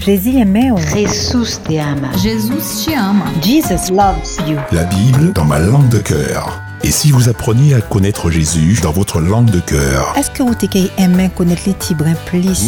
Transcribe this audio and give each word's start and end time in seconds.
Jésus 0.00 0.38
aimait. 0.38 0.70
Jesús 0.94 1.60
te 1.62 1.78
ama. 1.78 2.08
Jesus 2.22 2.84
te 2.84 2.94
ama. 2.94 3.26
Jesus 3.42 3.90
loves 3.90 4.38
you. 4.48 4.56
La 4.72 4.84
Bible 4.84 5.32
dans 5.32 5.44
ma 5.44 5.58
langue 5.58 5.88
de 5.88 5.98
cœur. 5.98 6.67
Et 6.84 6.90
si 6.90 7.10
vous 7.10 7.28
appreniez 7.28 7.74
à 7.74 7.80
connaître 7.80 8.30
Jésus 8.30 8.78
dans 8.82 8.92
votre 8.92 9.20
langue 9.20 9.50
de 9.50 9.60
cœur? 9.60 10.14
Est-ce 10.16 10.30
que 10.30 10.42
você 10.42 10.68
quer 10.68 10.90
aimer 10.96 11.28
connaître 11.34 11.62
les 11.66 11.74
tibres 11.74 12.04
plus? 12.26 12.60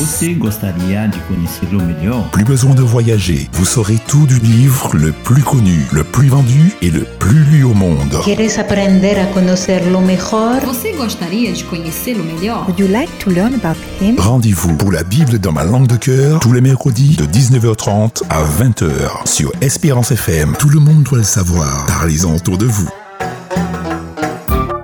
Plus 2.32 2.44
besoin 2.44 2.74
de 2.74 2.82
voyager, 2.82 3.48
vous 3.52 3.64
saurez 3.64 3.98
tout 4.08 4.26
du 4.26 4.38
livre 4.40 4.90
le 4.94 5.12
plus 5.12 5.42
connu, 5.42 5.86
le 5.92 6.02
plus 6.02 6.28
vendu 6.28 6.72
et 6.82 6.90
le 6.90 7.04
plus 7.18 7.44
lu 7.44 7.62
au 7.62 7.72
monde. 7.72 8.20
¿Quieres 8.24 8.58
aprender 8.58 9.16
a 9.18 9.26
conocerlo 9.26 10.00
mejor? 10.00 10.60
Você 10.66 10.92
gostaria 10.92 11.52
de 11.52 11.62
conhecê-lo 11.62 12.24
melhor? 12.24 12.64
Would 12.66 12.80
you 12.80 12.88
like 12.88 13.10
to 13.20 13.30
learn 13.30 13.54
about 13.54 13.76
him? 14.00 14.16
Rendez-vous 14.18 14.76
pour 14.76 14.90
la 14.90 15.04
Bible 15.04 15.38
dans 15.38 15.52
ma 15.52 15.64
langue 15.64 15.86
de 15.86 15.96
cœur 15.96 16.40
tous 16.40 16.52
les 16.52 16.60
mercredis 16.60 17.16
de 17.16 17.24
19h30 17.24 18.22
à 18.28 18.42
20h 18.42 19.26
sur 19.26 19.52
Espérance 19.60 20.10
FM. 20.10 20.54
Tout 20.58 20.68
le 20.68 20.80
monde 20.80 21.04
doit 21.04 21.18
le 21.18 21.24
savoir. 21.24 21.86
Parlez-en 21.86 22.34
autour 22.34 22.58
de 22.58 22.66
vous. 22.66 22.88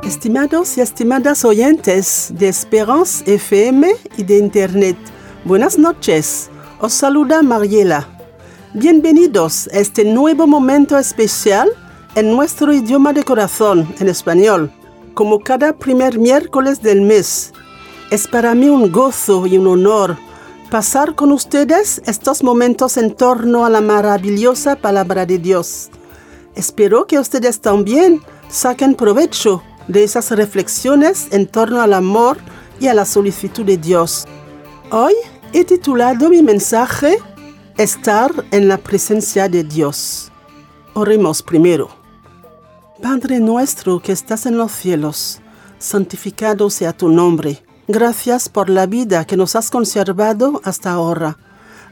Estimados 0.06 0.78
y 0.78 0.82
estimadas 0.82 1.44
oyentes 1.44 2.28
de 2.32 2.46
Esperance 2.46 3.24
FM 3.26 3.92
y 4.16 4.22
de 4.22 4.38
Internet, 4.38 4.96
buenas 5.44 5.80
noches. 5.80 6.48
Os 6.78 6.92
saluda 6.92 7.42
Mariela. 7.42 8.06
Bienvenidos 8.72 9.68
a 9.74 9.78
este 9.80 10.04
nuevo 10.04 10.46
momento 10.46 10.96
especial 10.96 11.68
en 12.14 12.30
nuestro 12.30 12.72
idioma 12.72 13.12
de 13.14 13.24
corazón, 13.24 13.92
en 13.98 14.08
español, 14.08 14.70
como 15.12 15.40
cada 15.40 15.76
primer 15.76 16.20
miércoles 16.20 16.80
del 16.80 17.00
mes. 17.00 17.52
Es 18.12 18.28
para 18.28 18.54
mí 18.54 18.68
un 18.68 18.92
gozo 18.92 19.44
y 19.48 19.58
un 19.58 19.66
honor 19.66 20.16
pasar 20.70 21.16
con 21.16 21.32
ustedes 21.32 22.00
estos 22.06 22.44
momentos 22.44 22.96
en 22.96 23.12
torno 23.12 23.64
a 23.64 23.70
la 23.70 23.80
maravillosa 23.80 24.76
palabra 24.76 25.26
de 25.26 25.38
Dios. 25.38 25.90
Espero 26.54 27.08
que 27.08 27.18
ustedes 27.18 27.60
también 27.60 28.22
saquen 28.48 28.94
provecho 28.94 29.64
de 29.88 30.04
esas 30.04 30.30
reflexiones 30.30 31.28
en 31.30 31.46
torno 31.46 31.80
al 31.80 31.94
amor 31.94 32.38
y 32.80 32.88
a 32.88 32.94
la 32.94 33.04
solicitud 33.04 33.64
de 33.64 33.76
Dios. 33.76 34.26
Hoy 34.90 35.14
he 35.52 35.64
titulado 35.64 36.28
mi 36.28 36.42
mensaje 36.42 37.18
Estar 37.76 38.32
en 38.52 38.68
la 38.68 38.78
presencia 38.78 39.48
de 39.48 39.62
Dios. 39.62 40.32
Oremos 40.94 41.42
primero. 41.42 41.90
Padre 43.02 43.38
nuestro 43.38 44.00
que 44.00 44.12
estás 44.12 44.46
en 44.46 44.56
los 44.56 44.72
cielos, 44.72 45.40
santificado 45.78 46.70
sea 46.70 46.96
tu 46.96 47.10
nombre. 47.10 47.62
Gracias 47.86 48.48
por 48.48 48.70
la 48.70 48.86
vida 48.86 49.26
que 49.26 49.36
nos 49.36 49.54
has 49.56 49.70
conservado 49.70 50.62
hasta 50.64 50.90
ahora. 50.90 51.36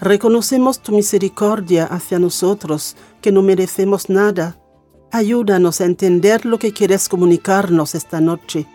Reconocemos 0.01 0.81
tu 0.81 0.93
misericordia 0.93 1.85
hacia 1.85 2.19
nosotros, 2.19 2.97
que 3.21 3.31
no 3.31 3.43
merecemos 3.43 4.09
nada 4.09 4.57
Ayúdanos 5.11 5.81
a 5.81 5.85
entender 5.85 6.45
lo 6.45 6.59
que 6.59 6.73
quieres 6.73 7.09
comunicarnos 7.09 7.95
esta 7.95 8.21
noche. 8.21 8.67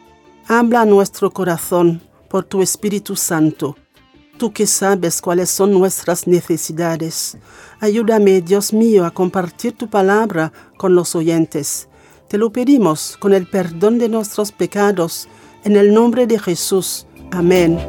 Habla 0.48 0.82
a 0.82 0.86
nuestro 0.86 1.32
corazón 1.32 2.02
por 2.30 2.46
tu 2.46 2.62
Espíritu 2.62 3.16
Santo. 3.16 3.76
Tú 4.38 4.54
que 4.54 4.68
sabes 4.68 5.22
cuáles 5.22 5.50
son 5.50 5.74
nuestras 5.74 6.26
necesidades. 6.26 7.38
Ayúdame, 7.82 8.42
Dios 8.42 8.72
mío, 8.72 9.06
a 9.06 9.12
compartir 9.12 9.74
tu 9.74 9.90
palabra 9.90 10.54
con 10.78 10.96
los 10.96 11.14
oyentes. 11.16 11.90
Te 12.30 12.38
lo 12.38 12.52
pedimos 12.52 13.18
con 13.18 13.34
el 13.34 13.48
perdón 13.48 13.98
de 13.98 14.08
nuestros 14.08 14.52
pecados, 14.52 15.28
en 15.64 15.76
el 15.76 15.94
nombre 15.94 16.26
de 16.26 16.40
Jesús. 16.40 17.06
Amén. 17.32 17.80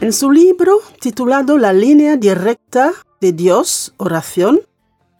En 0.00 0.12
su 0.12 0.30
libro 0.30 0.80
titulado 1.00 1.58
La 1.58 1.72
línea 1.72 2.16
directa 2.16 2.92
de 3.20 3.32
Dios, 3.32 3.94
oración, 3.96 4.60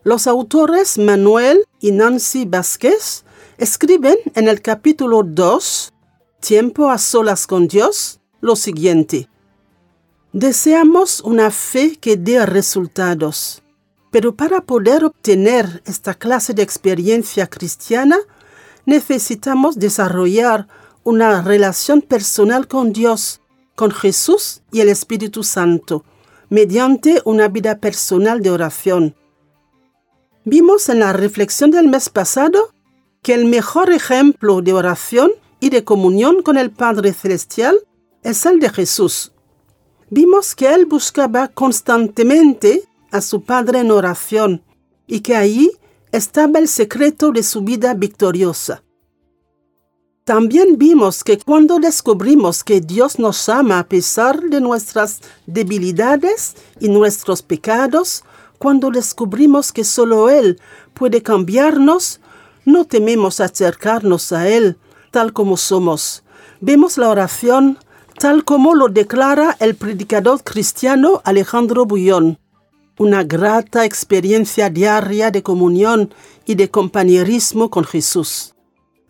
los 0.05 0.27
autores 0.27 0.99
Manuel 0.99 1.65
y 1.81 1.91
Nancy 1.91 2.45
Vázquez 2.45 3.25
escriben 3.57 4.17
en 4.35 4.49
el 4.49 4.61
capítulo 4.61 5.23
2, 5.25 5.93
Tiempo 6.41 6.91
a 6.91 6.99
solas 6.99 7.47
con 7.47 7.69
Dios, 7.69 8.21
lo 8.43 8.55
siguiente. 8.55 9.31
Deseamos 10.35 11.23
una 11.23 11.51
fe 11.51 11.97
que 11.97 12.19
dé 12.19 12.45
resultados, 12.45 13.63
pero 14.11 14.35
para 14.35 14.61
poder 14.61 15.07
obtener 15.07 15.83
esta 15.87 16.13
clase 16.13 16.53
de 16.53 16.63
experiencia 16.63 17.47
cristiana, 17.47 18.19
necesitamos 18.85 19.79
desarrollar 19.79 20.69
una 21.03 21.41
relación 21.41 22.03
personal 22.03 22.69
con 22.69 22.93
Dios, 22.93 23.41
con 23.75 23.91
Jesús 23.91 24.61
y 24.71 24.81
el 24.81 24.91
Espíritu 24.91 25.43
Santo, 25.43 26.05
mediante 26.51 27.23
una 27.25 27.49
vida 27.49 27.79
personal 27.79 28.43
de 28.43 28.51
oración 28.51 29.15
Vimos 30.47 30.91
en 30.91 31.01
la 31.01 31.15
reflexión 31.15 31.71
del 31.71 31.89
mes 31.89 32.11
pasado 32.11 32.75
que 33.23 33.33
el 33.33 33.47
mejor 33.47 33.91
ejemplo 33.91 34.61
de 34.61 34.75
oración 34.75 35.31
y 35.59 35.71
de 35.71 35.85
comunión 35.85 36.43
con 36.43 36.59
el 36.59 36.71
Padre 36.71 37.15
Celestial 37.15 37.79
es 38.23 38.45
el 38.45 38.61
de 38.61 38.69
Jesús. 38.69 39.33
Vimos 40.11 40.55
que 40.55 40.75
Él 40.75 40.85
buscaba 40.85 41.49
constantemente 41.49 42.83
a 43.11 43.23
su 43.23 43.43
Padre 43.43 43.79
en 43.81 43.91
oración 43.91 44.63
y 45.07 45.21
que 45.21 45.35
ahí 45.35 45.71
estaba 46.13 46.59
el 46.59 46.69
secreto 46.69 47.33
de 47.33 47.43
su 47.43 47.63
vida 47.63 47.95
victoriosa. 47.95 48.83
También 50.25 50.77
vimos 50.77 51.25
que 51.25 51.39
cuando 51.39 51.79
descubrimos 51.79 52.65
que 52.65 52.81
Dios 52.83 53.19
nos 53.19 53.49
ama 53.49 53.79
a 53.79 53.89
pesar 53.89 54.43
de 54.43 54.61
nuestras 54.61 55.21
debilidades 55.47 56.55
y 56.81 56.89
nuestros 56.89 57.43
pecados, 57.43 58.25
cuando 58.65 58.91
descubrimos 58.91 59.73
que 59.73 59.85
solo 59.85 60.31
Él 60.31 60.59
puede 60.95 61.23
cambiarnos, 61.23 62.23
no 62.65 62.87
tememos 62.87 63.41
acercarnos 63.41 64.33
a 64.33 64.49
Él 64.49 64.79
tal 65.11 65.35
como 65.35 65.59
somos. 65.59 66.25
Vemos 66.63 66.97
la 66.97 67.11
oración 67.11 67.79
tal 68.19 68.43
como 68.47 68.75
lo 68.75 68.89
declara 68.89 69.55
el 69.61 69.75
predicador 69.75 70.43
cristiano 70.43 71.21
Alejandro 71.25 71.85
Bullón. 71.85 72.39
Una 72.99 73.23
grata 73.23 73.85
experiencia 73.85 74.71
diaria 74.71 75.31
de 75.31 75.43
comunión 75.43 76.15
y 76.47 76.55
de 76.55 76.71
compañerismo 76.71 77.69
con 77.69 77.85
Jesús. 77.85 78.55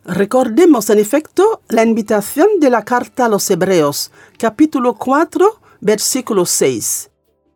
Recordemos 0.03 0.89
en 0.89 0.99
efecto 0.99 1.61
la 1.69 1.83
invitación 1.83 2.59
de 2.59 2.69
la 2.69 2.83
carta 2.83 3.27
a 3.27 3.29
los 3.29 3.49
Hebreos, 3.49 4.11
capítulo 4.37 4.95
4, 4.95 5.61
versículo 5.79 6.45
6. 6.45 7.09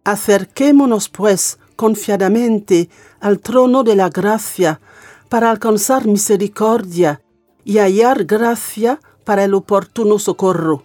Acerquémonos 0.05 1.09
pues 1.09 1.59
confiadamente 1.79 2.89
al 3.21 3.39
trono 3.39 3.85
de 3.85 3.95
la 3.95 4.09
gracia 4.09 4.81
para 5.29 5.49
alcanzar 5.49 6.07
misericordia 6.07 7.21
y 7.63 7.77
hallar 7.77 8.25
gracia 8.25 8.99
para 9.23 9.45
el 9.45 9.53
oportuno 9.53 10.19
socorro. 10.19 10.83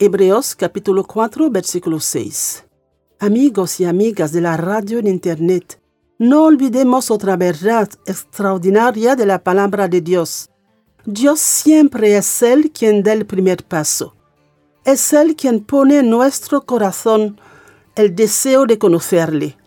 Hebreos 0.00 0.56
capítulo 0.56 1.04
4 1.04 1.48
versículo 1.48 2.00
6. 2.00 2.64
Amigos 3.20 3.78
y 3.78 3.84
amigas 3.84 4.32
de 4.32 4.40
la 4.40 4.56
radio 4.56 4.98
en 4.98 5.06
Internet, 5.06 5.80
no 6.18 6.42
olvidemos 6.42 7.12
otra 7.12 7.36
verdad 7.36 7.88
extraordinaria 8.04 9.14
de 9.14 9.26
la 9.26 9.44
palabra 9.44 9.86
de 9.86 10.00
Dios. 10.00 10.50
Dios 11.06 11.38
siempre 11.38 12.16
es 12.16 12.42
Él 12.42 12.72
quien 12.72 13.04
da 13.04 13.12
el 13.12 13.26
primer 13.26 13.62
paso. 13.62 14.16
Es 14.84 15.12
Él 15.12 15.36
quien 15.36 15.60
pone 15.60 16.02
nuestro 16.02 16.62
corazón 16.62 17.38
el 17.94 18.14
deseo 18.14 18.66
de 18.66 18.78
conocerle. 18.78 19.58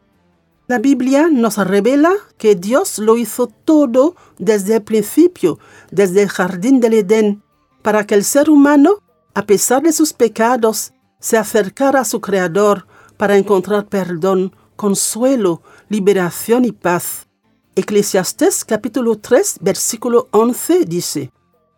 La 0.67 0.79
Biblia 0.79 1.27
nos 1.31 1.57
revela 1.57 2.11
que 2.37 2.55
Dios 2.55 2.97
lo 2.97 3.17
hizo 3.17 3.47
todo 3.47 4.15
desde 4.39 4.77
el 4.77 4.81
principio, 4.81 5.59
desde 5.91 6.23
el 6.23 6.29
jardín 6.29 6.79
del 6.79 6.93
Edén, 6.93 7.43
para 7.83 8.07
que 8.07 8.15
el 8.15 8.23
ser 8.23 8.49
humano, 8.49 9.03
a 9.35 9.45
pesar 9.45 9.83
de 9.83 9.93
sus 9.93 10.11
pecados, 10.13 10.93
se 11.19 11.37
acercara 11.37 12.01
a 12.01 12.05
su 12.05 12.19
Creador 12.19 12.87
para 13.17 13.37
encontrar 13.37 13.85
perdón, 13.85 14.55
consuelo, 14.75 15.61
liberación 15.87 16.65
y 16.65 16.71
paz. 16.71 17.27
Eclesiastés 17.75 18.65
capítulo 18.65 19.19
3 19.19 19.57
versículo 19.61 20.29
11 20.31 20.85
dice, 20.85 21.31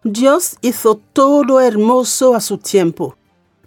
Dios 0.04 0.56
hizo 0.62 0.96
todo 1.12 1.60
hermoso 1.60 2.36
a 2.36 2.40
su 2.40 2.58
tiempo. 2.58 3.18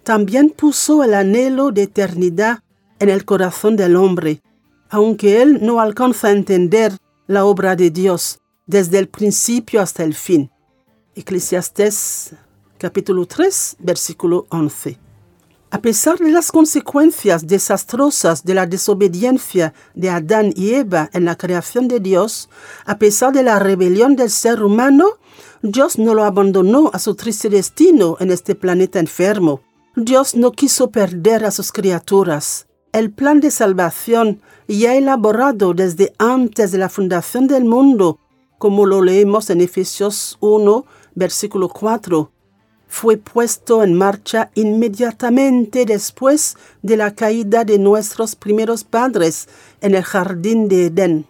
También 0.01 0.49
puso 0.49 1.03
el 1.03 1.13
anhelo 1.13 1.71
de 1.71 1.83
eternidad 1.83 2.63
en 3.01 3.09
el 3.09 3.25
corazón 3.25 3.75
del 3.75 3.95
hombre, 3.95 4.43
aunque 4.89 5.41
él 5.41 5.57
no 5.61 5.81
alcanza 5.81 6.27
a 6.27 6.31
entender 6.31 6.95
la 7.25 7.45
obra 7.45 7.75
de 7.75 7.89
Dios 7.89 8.39
desde 8.67 8.99
el 8.99 9.09
principio 9.09 9.81
hasta 9.81 10.03
el 10.03 10.13
fin. 10.13 10.51
Eclesiastés 11.15 12.35
capítulo 12.77 13.25
3, 13.25 13.77
versículo 13.79 14.45
11. 14.49 14.99
A 15.71 15.81
pesar 15.81 16.19
de 16.19 16.29
las 16.29 16.51
consecuencias 16.51 17.47
desastrosas 17.47 18.43
de 18.43 18.53
la 18.53 18.67
desobediencia 18.67 19.73
de 19.95 20.09
Adán 20.11 20.53
y 20.55 20.75
Eva 20.75 21.09
en 21.13 21.25
la 21.25 21.35
creación 21.37 21.87
de 21.87 21.99
Dios, 21.99 22.49
a 22.85 22.99
pesar 22.99 23.33
de 23.33 23.41
la 23.41 23.57
rebelión 23.57 24.15
del 24.15 24.29
ser 24.29 24.61
humano, 24.61 25.05
Dios 25.63 25.97
no 25.97 26.13
lo 26.13 26.23
abandonó 26.23 26.91
a 26.93 26.99
su 26.99 27.15
triste 27.15 27.49
destino 27.49 28.17
en 28.19 28.29
este 28.31 28.53
planeta 28.53 28.99
enfermo. 28.99 29.61
Dios 29.95 30.35
no 30.35 30.51
quiso 30.51 30.91
perder 30.91 31.45
a 31.45 31.51
sus 31.51 31.71
criaturas. 31.71 32.67
El 32.93 33.09
plan 33.09 33.39
de 33.39 33.51
salvación, 33.51 34.41
ya 34.67 34.95
elaborado 34.95 35.73
desde 35.73 36.13
antes 36.17 36.73
de 36.73 36.77
la 36.77 36.89
fundación 36.89 37.47
del 37.47 37.63
mundo, 37.63 38.19
como 38.57 38.85
lo 38.85 39.01
leemos 39.01 39.49
en 39.49 39.61
Efesios 39.61 40.37
1, 40.41 40.85
versículo 41.15 41.69
4, 41.69 42.29
fue 42.89 43.15
puesto 43.15 43.81
en 43.81 43.93
marcha 43.93 44.51
inmediatamente 44.55 45.85
después 45.85 46.57
de 46.81 46.97
la 46.97 47.15
caída 47.15 47.63
de 47.63 47.79
nuestros 47.79 48.35
primeros 48.35 48.83
padres 48.83 49.47
en 49.79 49.95
el 49.95 50.03
jardín 50.03 50.67
de 50.67 50.87
Edén. 50.87 51.25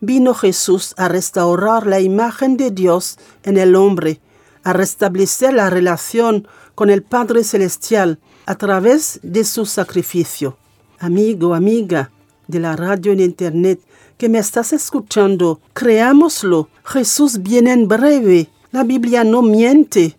Vino 0.00 0.32
Jesús 0.32 0.94
a 0.96 1.08
restaurar 1.08 1.86
la 1.86 2.00
imagen 2.00 2.56
de 2.56 2.70
Dios 2.70 3.18
en 3.42 3.58
el 3.58 3.76
hombre, 3.76 4.22
a 4.62 4.72
restablecer 4.72 5.52
la 5.52 5.68
relación 5.68 6.48
con 6.74 6.88
el 6.88 7.02
Padre 7.02 7.44
Celestial 7.44 8.18
a 8.46 8.54
través 8.54 9.20
de 9.22 9.44
su 9.44 9.66
sacrificio. 9.66 10.56
Amigo, 11.04 11.52
amiga 11.52 12.10
de 12.48 12.60
la 12.60 12.76
radio 12.76 13.12
en 13.12 13.20
Internet 13.20 13.78
que 14.16 14.30
me 14.30 14.38
estás 14.38 14.72
escuchando, 14.72 15.60
creámoslo. 15.74 16.70
Jesús 16.82 17.42
viene 17.42 17.72
en 17.72 17.86
breve. 17.88 18.48
La 18.72 18.84
Biblia 18.84 19.22
no 19.22 19.42
miente. 19.42 20.16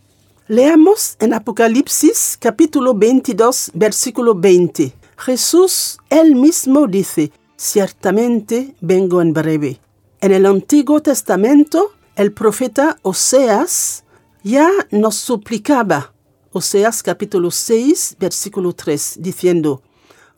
Leamos 0.47 1.17
en 1.19 1.33
Apocalipsis 1.33 2.37
capítulo 2.39 2.93
22 2.93 3.71
versículo 3.73 4.35
20. 4.35 4.93
Jesús 5.17 5.97
él 6.11 6.35
mismo 6.35 6.85
dice, 6.85 7.31
ciertamente 7.57 8.75
vengo 8.79 9.23
en 9.23 9.33
breve. 9.33 9.79
En 10.21 10.33
el 10.33 10.45
Antiguo 10.45 11.01
Testamento, 11.01 11.93
el 12.15 12.31
profeta 12.31 12.99
Oseas 13.01 14.03
ya 14.43 14.69
nos 14.91 15.15
suplicaba, 15.15 16.13
Oseas 16.51 17.01
capítulo 17.01 17.49
6 17.49 18.17
versículo 18.19 18.73
3, 18.73 19.15
diciendo, 19.19 19.81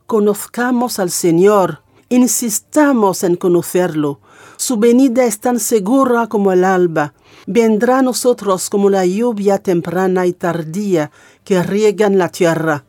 Conozcamos 0.07 0.99
al 0.99 1.11
Señor, 1.11 1.81
insistamos 2.07 3.23
en 3.23 3.35
conocerlo. 3.35 4.21
Su 4.55 4.77
venida 4.77 5.25
es 5.25 5.41
tan 5.41 5.59
segura 5.59 6.27
como 6.27 6.53
el 6.53 6.63
alba. 6.63 7.13
Vendrá 7.45 7.99
a 7.99 8.01
nosotros 8.01 8.69
como 8.69 8.89
la 8.89 9.05
lluvia 9.05 9.57
temprana 9.57 10.25
y 10.25 10.31
tardía 10.31 11.11
que 11.43 11.61
riegan 11.61 12.17
la 12.17 12.29
tierra. 12.29 12.85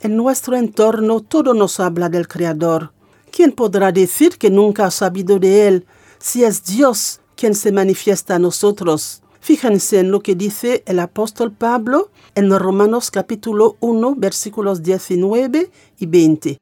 En 0.00 0.16
nuestro 0.16 0.56
entorno 0.56 1.20
todo 1.20 1.54
nos 1.54 1.78
habla 1.78 2.08
del 2.08 2.26
Creador. 2.26 2.92
¿Quién 3.30 3.52
podrá 3.52 3.92
decir 3.92 4.36
que 4.36 4.50
nunca 4.50 4.86
ha 4.86 4.90
sabido 4.90 5.38
de 5.38 5.68
Él 5.68 5.86
si 6.18 6.42
es 6.42 6.64
Dios 6.64 7.20
quien 7.36 7.54
se 7.54 7.70
manifiesta 7.70 8.34
a 8.34 8.40
nosotros? 8.40 9.21
Fíjense 9.42 9.98
en 9.98 10.12
lo 10.12 10.20
que 10.20 10.36
dice 10.36 10.84
el 10.86 11.00
apóstol 11.00 11.50
Pablo 11.50 12.12
en 12.36 12.56
Romanos 12.56 13.10
capítulo 13.10 13.76
1 13.80 14.14
versículos 14.14 14.84
19 14.84 15.68
y 15.98 16.06
20. 16.06 16.60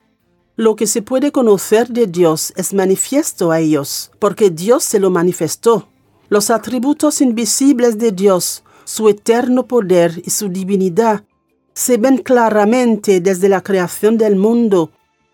Lo 0.57 0.77
que 0.77 0.87
se 0.87 1.03
puede 1.03 1.31
conocer 1.31 1.89
de 1.89 2.07
Dios 2.07 2.55
es 2.57 2.73
manifiesto 2.73 3.51
a 3.51 3.61
ellos, 3.61 4.11
porque 4.19 4.49
Dios 4.49 4.83
se 4.83 4.99
lo 4.99 5.11
manifestó. 5.11 5.91
Los 6.31 6.49
atributos 6.49 7.21
invisibles 7.21 7.99
de 7.99 8.13
Dios, 8.13 8.65
su 8.85 9.11
eterno 9.11 9.67
poder 9.67 10.23
y 10.25 10.31
su 10.31 10.49
divinidad, 10.49 11.25
se 11.75 11.99
ven 11.99 12.17
claramente 12.17 13.21
desde 13.21 13.51
la 13.51 13.61
creación 13.61 14.17
del 14.17 14.37
mundo 14.37 14.91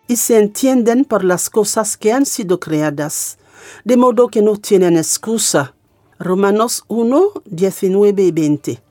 y 0.08 0.16
se 0.16 0.40
entienden 0.40 1.04
por 1.04 1.22
las 1.22 1.49
cosas 1.49 1.96
que 1.96 2.12
han 2.12 2.26
sido 2.26 2.58
creadas, 2.58 3.38
de 3.84 3.96
modo 3.96 4.26
que 4.26 4.42
no 4.42 4.56
tienen 4.56 4.96
excusa. 4.96 5.75
Romanos 6.18 6.84
1, 6.88 7.42
19 7.44 8.22
y 8.22 8.32
20. 8.32 8.82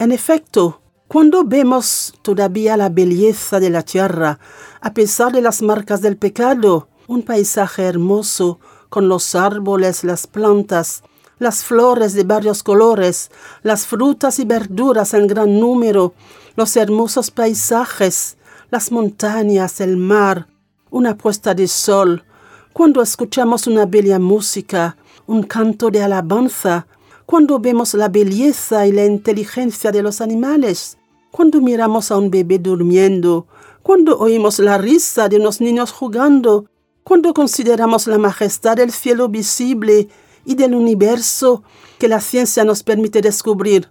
En 0.00 0.10
efecto, 0.10 0.80
cuando 1.06 1.44
vemos 1.44 2.12
todavía 2.22 2.76
la 2.76 2.88
belleza 2.88 3.60
de 3.60 3.70
la 3.70 3.82
tierra, 3.82 4.40
a 4.80 4.94
pesar 4.94 5.30
de 5.30 5.42
las 5.42 5.62
marcas 5.62 6.02
del 6.02 6.16
pecado, 6.16 6.88
un 7.06 7.22
paisaje 7.22 7.84
hermoso, 7.84 8.58
con 8.88 9.08
los 9.08 9.36
árboles, 9.36 10.02
las 10.02 10.26
plantas, 10.26 11.04
las 11.38 11.62
flores 11.62 12.14
de 12.14 12.24
varios 12.24 12.64
colores, 12.64 13.30
las 13.62 13.86
frutas 13.86 14.40
y 14.40 14.44
verduras 14.44 15.14
en 15.14 15.28
gran 15.28 15.60
número, 15.60 16.14
los 16.56 16.76
hermosos 16.76 17.30
paisajes, 17.30 18.38
las 18.70 18.90
montañas, 18.90 19.80
el 19.80 19.96
mar, 19.96 20.48
una 20.90 21.16
puesta 21.16 21.54
de 21.54 21.68
sol, 21.68 22.24
cuando 22.72 23.02
escuchamos 23.02 23.68
una 23.68 23.86
bella 23.86 24.18
música, 24.18 24.96
un 25.28 25.42
canto 25.42 25.90
de 25.90 26.02
alabanza, 26.02 26.86
cuando 27.26 27.58
vemos 27.60 27.92
la 27.92 28.08
belleza 28.08 28.86
y 28.86 28.92
la 28.92 29.04
inteligencia 29.04 29.92
de 29.92 30.02
los 30.02 30.22
animales, 30.22 30.96
cuando 31.30 31.60
miramos 31.60 32.10
a 32.10 32.16
un 32.16 32.30
bebé 32.30 32.58
durmiendo, 32.58 33.46
cuando 33.82 34.18
oímos 34.18 34.58
la 34.58 34.78
risa 34.78 35.28
de 35.28 35.36
unos 35.36 35.60
niños 35.60 35.92
jugando, 35.92 36.64
cuando 37.04 37.34
consideramos 37.34 38.06
la 38.06 38.16
majestad 38.16 38.76
del 38.78 38.90
cielo 38.90 39.28
visible 39.28 40.08
y 40.46 40.54
del 40.54 40.74
universo 40.74 41.62
que 41.98 42.08
la 42.08 42.22
ciencia 42.22 42.64
nos 42.64 42.82
permite 42.82 43.20
descubrir. 43.20 43.90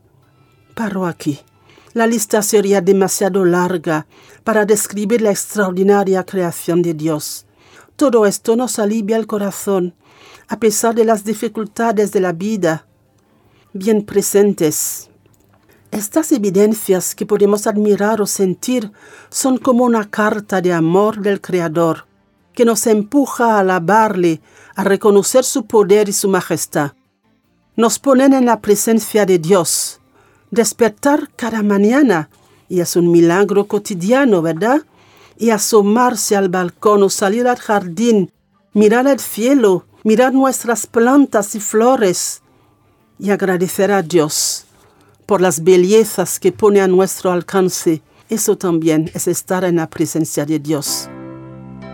Paro 0.74 1.06
aquí. 1.06 1.40
La 1.94 2.08
lista 2.08 2.42
sería 2.42 2.82
demasiado 2.82 3.46
larga 3.46 4.08
para 4.44 4.66
describir 4.66 5.22
la 5.22 5.30
extraordinaria 5.30 6.24
creación 6.26 6.82
de 6.82 6.96
Dios. 6.96 7.46
Todo 7.96 8.26
esto 8.26 8.56
nos 8.56 8.80
alivia 8.80 9.18
el 9.18 9.28
corazón 9.28 9.94
a 10.48 10.60
pesar 10.60 10.96
de 10.96 11.06
las 11.06 11.24
dificultades 11.24 12.12
de 12.12 12.22
la 12.22 12.32
vida, 12.32 12.86
bien 13.74 14.04
presentes. 14.04 15.10
Estas 15.92 16.32
evidencias 16.32 17.16
que 17.16 17.26
podemos 17.26 17.68
admirar 17.68 18.22
o 18.22 18.26
sentir 18.26 18.92
son 19.30 19.58
como 19.58 19.84
una 19.84 20.10
carta 20.10 20.62
de 20.62 20.74
amor 20.74 21.22
del 21.22 21.42
Creador, 21.42 22.06
que 22.54 22.66
nos 22.66 22.88
empuja 22.88 23.56
a 23.56 23.60
alabarle, 23.60 24.42
a 24.76 24.84
reconocer 24.84 25.44
su 25.44 25.66
poder 25.66 26.10
y 26.10 26.14
su 26.14 26.30
majestad. 26.30 26.94
Nos 27.76 28.00
ponen 28.00 28.34
en 28.34 28.46
la 28.46 28.62
presencia 28.62 29.26
de 29.26 29.40
Dios. 29.40 30.00
Despertar 30.50 31.30
cada 31.36 31.62
mañana, 31.62 32.30
y 32.70 32.80
es 32.80 32.96
un 32.96 33.12
milagro 33.12 33.68
cotidiano, 33.68 34.42
¿verdad? 34.42 34.82
Y 35.38 35.52
asomarse 35.52 36.36
al 36.36 36.50
balcón 36.50 37.04
o 37.04 37.10
salir 37.10 37.48
al 37.48 37.58
jardín, 37.58 38.32
mirar 38.74 39.08
al 39.08 39.20
cielo 39.20 39.87
mirar 40.04 40.34
nuestras 40.34 40.88
plantas 40.88 41.56
y 41.56 41.60
flores 41.60 42.42
y 43.20 43.32
agradecer 43.32 43.92
a 43.92 44.02
Dios 44.02 44.66
por 45.26 45.42
las 45.42 45.64
bellezas 45.64 46.40
que 46.40 46.52
pone 46.52 46.82
a 46.82 46.88
nuestro 46.88 47.32
alcance. 47.32 48.02
Eso 48.30 48.58
también 48.58 49.12
es 49.14 49.28
estar 49.28 49.64
en 49.64 49.78
la 49.78 49.90
presencia 49.90 50.46
de 50.46 50.60
Dios. 50.60 51.10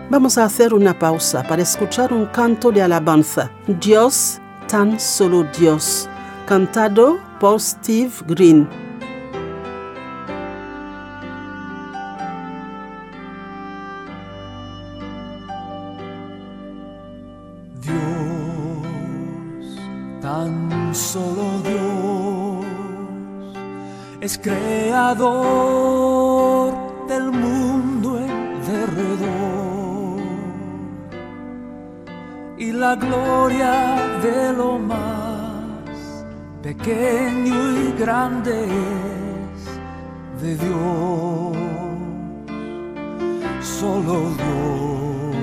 Vamos 0.09 0.37
a 0.37 0.45
hacer 0.45 0.73
una 0.73 0.97
pausa 0.97 1.43
para 1.43 1.63
escuchar 1.63 2.13
un 2.13 2.27
canto 2.27 2.71
de 2.71 2.81
alabanza. 2.81 3.51
Dios, 3.81 4.39
tan 4.67 4.99
solo 4.99 5.45
Dios, 5.57 6.07
cantado 6.45 7.19
por 7.39 7.59
Steve 7.59 8.11
Green. 8.27 8.69
Es 24.23 24.37
creador 24.37 25.33
del 27.09 27.29
mundo 27.29 28.17
en 28.19 28.61
derredor. 28.65 30.21
Y 32.57 32.71
la 32.71 32.95
gloria 32.95 34.19
de 34.23 34.53
lo 34.53 34.79
más 34.79 36.23
pequeño 36.61 37.71
y 37.81 37.91
grande 37.99 38.63
es 38.63 40.41
de 40.41 40.55
Dios, 40.55 41.57
solo 43.61 44.15
Dios, 44.41 45.35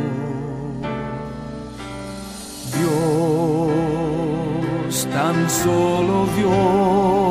Dios, 4.89 5.07
tan 5.13 5.51
solo 5.51 6.27
Dios 6.35 7.30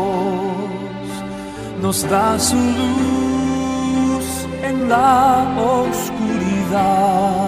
nos 1.81 2.07
da 2.09 2.37
su 2.39 2.55
luz 2.55 4.47
en 4.63 4.89
la 4.89 5.45
oscuridad. 5.57 7.39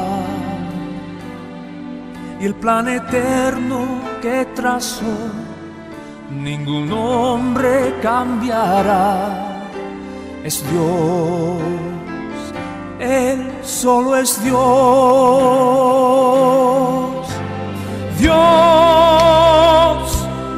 Y 2.40 2.46
el 2.46 2.56
plan 2.56 2.88
eterno 2.88 3.86
que 4.22 4.46
trazó, 4.56 5.18
ningún 6.30 6.92
hombre 6.92 7.96
cambiará. 8.02 9.68
Es 10.44 10.64
Dios, 10.72 11.62
Él 13.00 13.52
solo 13.62 14.16
es 14.16 14.44
Dios. 14.44 14.62
Dios, 18.18 18.38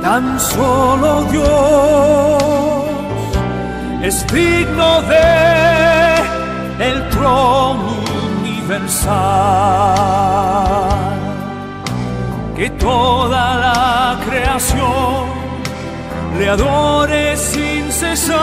tan 0.01 0.39
solo 0.39 1.23
Dios 1.31 2.12
es 4.03 4.27
digno 4.27 5.01
de 5.03 6.15
el 6.79 7.09
trono 7.09 8.03
universal. 8.37 9.13
Que 12.55 12.69
toda 12.71 13.55
la 13.65 14.19
creación 14.27 15.23
le 16.37 16.49
adore 16.49 17.37
sin 17.37 17.89
cesar. 17.91 18.39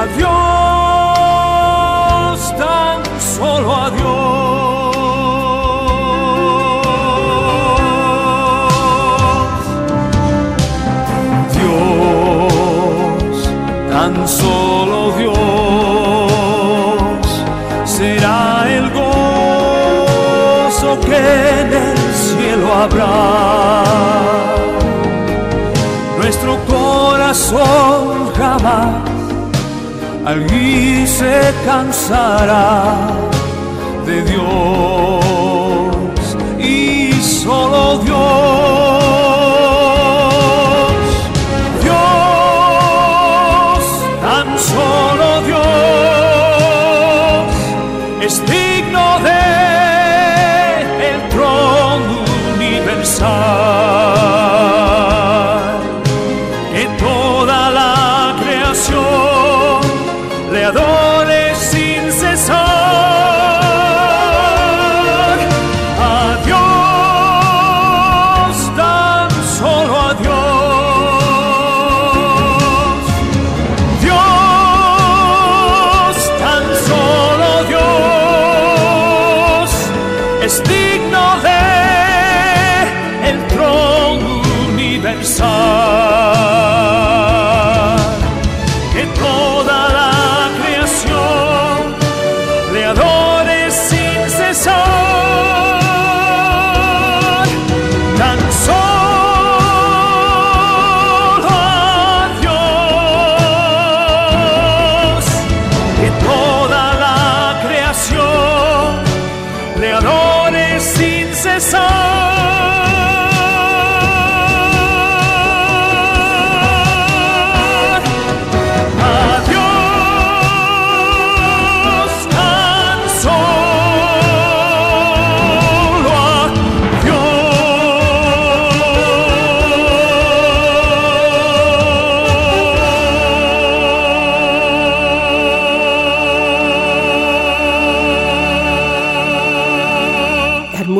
A 0.00 0.04
Dios, 0.18 0.36
tan 2.58 3.02
solo 3.18 3.74
a 3.74 3.90
Dios. 3.90 4.35
Solo 14.26 15.12
Dios 15.16 15.36
será 17.84 18.64
el 18.68 18.90
gozo 18.90 20.98
que 21.00 21.60
en 21.60 21.72
el 21.72 21.96
cielo 22.14 22.74
habrá. 22.74 23.84
Nuestro 26.18 26.58
corazón 26.66 28.32
jamás 28.36 28.96
al 30.24 30.52
ir 30.52 31.06
se 31.06 31.54
cansará 31.64 33.25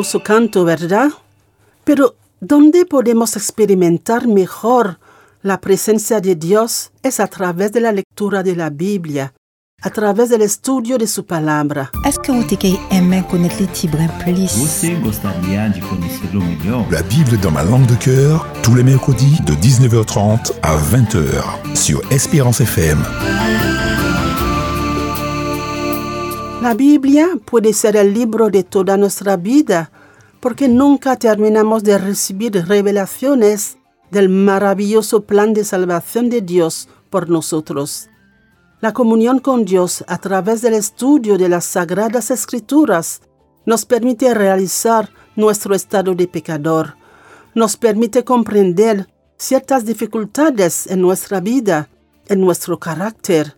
Hermoso 0.07 0.23
canto, 0.23 0.63
¿verdad? 0.63 1.09
Pero, 1.83 2.15
¿dónde 2.39 2.85
podemos 2.85 3.35
experimentar 3.35 4.25
mejor 4.25 4.99
la 5.41 5.59
presencia 5.59 6.21
de 6.21 6.35
Dios? 6.35 6.91
Es 7.03 7.19
a 7.19 7.27
través 7.27 7.73
de 7.73 7.81
la 7.81 7.91
lectura 7.91 8.41
de 8.41 8.55
la 8.55 8.69
Biblia, 8.69 9.33
a 9.81 9.89
través 9.89 10.29
del 10.29 10.43
estudio 10.43 10.97
de 10.97 11.07
su 11.07 11.25
palabra. 11.25 11.91
Est-ce 12.05 12.19
que? 12.19 12.31
La 16.89 17.01
Bible 17.01 17.37
dans 17.41 17.51
ma 17.51 17.63
langue 17.63 17.87
de 17.87 17.95
cœur, 17.95 18.47
tous 18.63 18.75
les 18.75 18.83
mercredis 18.83 19.41
de 19.45 19.55
19h30 19.55 20.53
à 20.63 20.77
20h 20.77 21.75
sur 21.75 21.99
Espérance 22.11 22.61
FM. 22.61 23.03
La 26.61 26.73
Biblia 26.73 27.29
puede 27.45 27.71
ser 27.71 27.95
el 27.95 28.13
libro 28.13 28.49
de 28.49 28.63
toda 28.63 28.97
nuestra 28.97 29.37
vida, 29.37 29.91
porque 30.39 30.67
nunca 30.67 31.15
terminamos 31.15 31.83
de 31.83 31.99
recibir 31.99 32.65
revelaciones 32.65 33.77
del 34.09 34.29
maravilloso 34.29 35.21
plan 35.21 35.53
de 35.53 35.63
salvación 35.63 36.29
de 36.29 36.41
Dios 36.41 36.89
por 37.11 37.29
nosotros. 37.29 38.09
La 38.81 38.91
comunión 38.91 39.39
con 39.39 39.65
Dios 39.65 40.03
a 40.07 40.17
través 40.17 40.61
del 40.61 40.73
estudio 40.73 41.37
de 41.37 41.47
las 41.47 41.65
sagradas 41.65 42.31
escrituras 42.31 43.21
nos 43.65 43.85
permite 43.85 44.33
realizar 44.33 45.09
nuestro 45.35 45.75
estado 45.75 46.15
de 46.15 46.27
pecador, 46.27 46.95
nos 47.53 47.77
permite 47.77 48.23
comprender 48.23 49.07
ciertas 49.37 49.85
dificultades 49.85 50.87
en 50.87 51.01
nuestra 51.01 51.39
vida, 51.39 51.89
en 52.27 52.41
nuestro 52.41 52.79
carácter, 52.79 53.56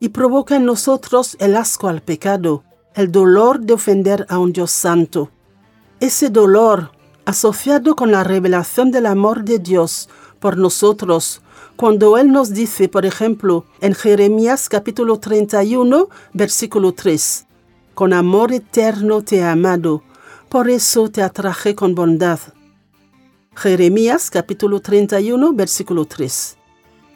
y 0.00 0.10
provoca 0.10 0.56
en 0.56 0.64
nosotros 0.64 1.36
el 1.40 1.56
asco 1.56 1.88
al 1.88 2.02
pecado, 2.02 2.64
el 2.94 3.10
dolor 3.12 3.60
de 3.60 3.74
ofender 3.74 4.26
a 4.28 4.38
un 4.38 4.52
Dios 4.52 4.70
santo. 4.70 5.30
Ese 6.00 6.30
dolor, 6.30 6.92
asociado 7.24 7.96
con 7.96 8.12
la 8.12 8.24
revelación 8.24 8.90
del 8.90 9.06
amor 9.06 9.44
de 9.44 9.58
Dios 9.58 10.08
por 10.38 10.56
nosotros, 10.56 11.42
cuando 11.76 12.18
Él 12.18 12.32
nos 12.32 12.52
dice, 12.52 12.88
por 12.88 13.06
ejemplo, 13.06 13.64
en 13.80 13.94
Jeremías 13.94 14.68
capítulo 14.68 15.20
31, 15.20 16.08
versículo 16.32 16.92
3, 16.92 17.46
Con 17.94 18.12
amor 18.12 18.52
eterno 18.52 19.22
te 19.22 19.36
he 19.36 19.44
amado, 19.44 20.02
por 20.48 20.68
eso 20.70 21.08
te 21.08 21.22
atraje 21.22 21.74
con 21.74 21.94
bondad. 21.94 22.40
Jeremías 23.54 24.30
capítulo 24.30 24.80
31, 24.80 25.52
versículo 25.52 26.04
3. 26.04 26.57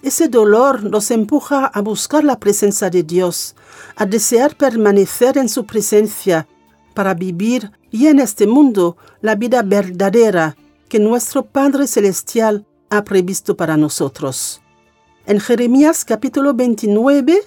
Ese 0.03 0.27
dolor 0.27 0.83
nos 0.83 1.13
empuja 1.13 1.67
a 1.67 1.81
buscar 1.81 2.25
la 2.25 2.41
presencia 2.41 2.91
de 2.91 3.05
Dios, 3.05 3.55
a 3.95 4.05
desear 4.05 4.57
permanecer 4.57 5.39
en 5.39 5.49
su 5.49 5.65
presencia 5.65 6.49
para 6.93 7.15
vivir 7.15 7.71
y 7.93 8.09
en 8.09 8.19
este 8.19 8.49
mundo 8.49 8.97
la 9.21 9.37
vida 9.37 9.63
verdadera 9.63 10.57
que 10.89 10.99
nuestro 10.99 11.45
Padre 11.45 11.87
Celestial 11.87 12.67
ha 12.91 13.05
previsto 13.05 13.57
para 13.57 13.77
nosotros. 13.77 14.61
En 15.25 15.39
Jeremías 15.39 16.05
capítulo 16.05 16.53
29, 16.53 17.41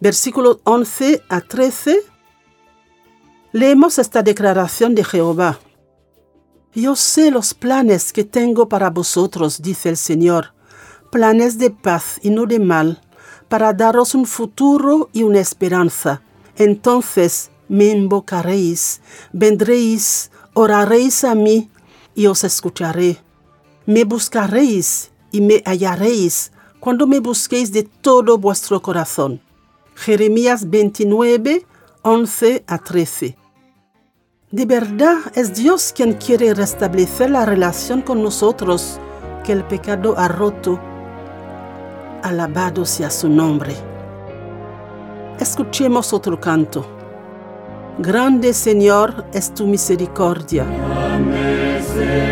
versículos 0.00 0.60
11 0.64 1.22
a 1.28 1.42
13, 1.42 2.00
leemos 3.52 3.98
esta 3.98 4.22
declaración 4.22 4.94
de 4.94 5.04
Jehová. 5.04 5.60
Yo 6.74 6.96
sé 6.96 7.30
los 7.30 7.52
planes 7.52 8.14
que 8.14 8.24
tengo 8.24 8.66
para 8.66 8.88
vosotros, 8.88 9.60
dice 9.60 9.90
el 9.90 9.98
Señor, 9.98 10.54
planes 11.10 11.58
de 11.58 11.70
paz 11.70 12.18
y 12.22 12.30
no 12.30 12.46
de 12.46 12.58
mal, 12.58 13.00
para 13.48 13.72
daros 13.72 14.14
un 14.14 14.26
futuro 14.26 15.08
y 15.12 15.22
una 15.24 15.40
esperanza. 15.40 16.22
Entonces 16.56 17.50
me 17.68 17.86
invocaréis, 17.86 19.00
vendréis, 19.32 20.30
oraréis 20.54 21.24
a 21.24 21.34
mí 21.34 21.70
y 22.14 22.26
os 22.26 22.44
escucharé. 22.44 23.18
Me 23.86 24.04
buscaréis 24.04 25.10
y 25.32 25.40
me 25.40 25.62
hallaréis 25.64 26.52
cuando 26.80 27.06
me 27.06 27.20
busquéis 27.20 27.72
de 27.72 27.82
todo 27.82 28.38
vuestro 28.38 28.80
corazón. 28.80 29.40
Jeremías 29.94 30.70
29, 30.70 31.66
11 32.02 32.64
a 32.66 32.78
13. 32.78 33.36
De 34.50 34.66
verdad 34.66 35.18
es 35.34 35.54
Dios 35.54 35.92
quien 35.94 36.14
quiere 36.14 36.54
restablecer 36.54 37.30
la 37.30 37.44
relación 37.44 38.02
con 38.02 38.22
nosotros 38.22 38.98
que 39.44 39.52
el 39.52 39.64
pecado 39.64 40.14
ha 40.18 40.26
roto 40.26 40.80
Alabado 42.22 42.84
sea 42.84 43.10
su 43.10 43.28
nombre. 43.28 43.74
Escuchemos 45.38 46.12
otro 46.12 46.38
canto. 46.38 46.84
Grande 47.98 48.52
Señor 48.52 49.24
es 49.32 49.54
tu 49.54 49.66
misericordia. 49.66 50.66
El 51.96 52.29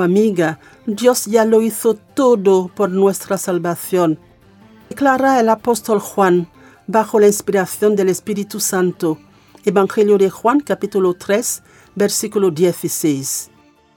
amiga, 0.00 0.58
Dios 0.86 1.26
ya 1.26 1.44
lo 1.44 1.60
hizo 1.62 1.94
todo 1.94 2.68
por 2.68 2.90
nuestra 2.90 3.38
salvación. 3.38 4.18
Declara 4.88 5.40
el 5.40 5.48
apóstol 5.48 6.00
Juan, 6.00 6.48
bajo 6.86 7.18
la 7.18 7.26
inspiración 7.26 7.96
del 7.96 8.08
Espíritu 8.08 8.60
Santo, 8.60 9.18
Evangelio 9.64 10.18
de 10.18 10.30
Juan 10.30 10.60
capítulo 10.60 11.14
3, 11.14 11.62
versículo 11.94 12.50
16. 12.50 13.50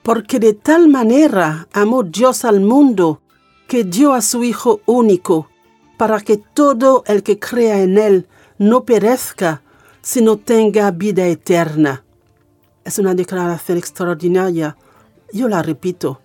Porque 0.03 0.39
de 0.39 0.53
tal 0.53 0.87
manera 0.87 1.67
amó 1.73 2.03
Dios 2.03 2.45
al 2.45 2.61
mundo, 2.61 3.21
que 3.67 3.83
dio 3.83 4.13
a 4.13 4.21
su 4.21 4.43
Hijo 4.43 4.81
único, 4.85 5.49
para 5.97 6.19
que 6.21 6.37
todo 6.37 7.03
el 7.07 7.23
que 7.23 7.39
crea 7.39 7.81
en 7.81 7.97
Él 7.97 8.27
no 8.57 8.83
perezca, 8.83 9.61
sino 10.01 10.37
tenga 10.37 10.91
vida 10.91 11.25
eterna. 11.25 12.03
Es 12.83 12.99
una 12.99 13.15
declaración 13.15 13.79
extraordinaria. 13.79 14.77
Yo 15.35 15.49
la 15.49 15.61
repito. 15.61 16.21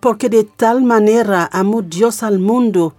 Porque 0.00 0.30
de 0.30 0.44
tal 0.44 0.82
manera 0.82 1.50
amó 1.52 1.82
Dios 1.82 2.22
al 2.22 2.38
mundo, 2.38 2.94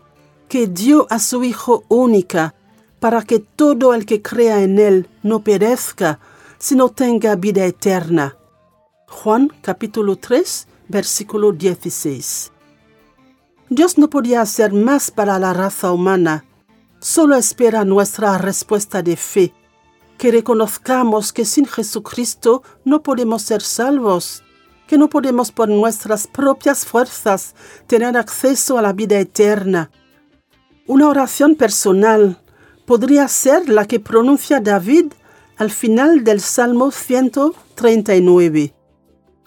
que 0.47 0.67
dio 0.67 1.07
a 1.09 1.17
su 1.17 1.43
Hijo 1.43 1.85
única, 1.87 2.53
para 2.99 3.23
que 3.23 3.39
todo 3.39 3.95
el 3.95 4.05
que 4.05 4.21
crea 4.21 4.61
en 4.61 4.77
Él 4.77 5.09
no 5.23 5.39
perezca, 5.39 6.19
sino 6.59 6.89
tenga 6.89 7.35
vida 7.35 7.65
eterna. 7.65 8.37
Juan 9.07 9.51
capítulo 9.63 10.17
3, 10.17 10.67
versículo 10.87 11.51
16. 11.51 12.51
Dios 13.69 13.97
no 13.97 14.07
podía 14.07 14.41
hacer 14.41 14.71
más 14.71 15.09
para 15.09 15.39
la 15.39 15.53
raza 15.53 15.91
humana. 15.91 16.45
Solo 16.99 17.35
espera 17.35 17.85
nuestra 17.85 18.37
respuesta 18.37 19.01
de 19.01 19.15
fe, 19.15 19.51
que 20.19 20.29
reconozcamos 20.29 21.33
que 21.33 21.43
sin 21.43 21.65
Jesucristo 21.65 22.61
no 22.85 23.01
podemos 23.01 23.41
ser 23.41 23.63
salvos, 23.63 24.43
que 24.89 24.97
no 24.97 25.07
podemos 25.07 25.51
por 25.51 25.69
nuestras 25.69 26.25
propias 26.25 26.83
fuerzas 26.83 27.53
tener 27.85 28.17
acceso 28.17 28.79
a 28.79 28.81
la 28.81 28.91
vida 28.91 29.19
eterna. 29.19 29.91
Una 30.87 31.07
oración 31.07 31.53
personal 31.53 32.41
podría 32.87 33.27
ser 33.27 33.69
la 33.69 33.85
que 33.85 33.99
pronuncia 33.99 34.59
David 34.59 35.13
al 35.57 35.69
final 35.69 36.23
del 36.23 36.41
Salmo 36.41 36.89
139. 36.89 38.73